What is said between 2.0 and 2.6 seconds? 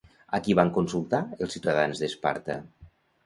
d'Esparta?